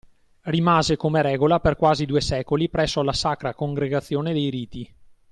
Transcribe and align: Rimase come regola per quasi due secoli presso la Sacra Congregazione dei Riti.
Rimase 0.45 0.97
come 0.97 1.21
regola 1.21 1.59
per 1.59 1.75
quasi 1.75 2.07
due 2.07 2.21
secoli 2.21 2.69
presso 2.69 3.03
la 3.03 3.13
Sacra 3.13 3.53
Congregazione 3.53 4.33
dei 4.33 4.49
Riti. 4.49 4.93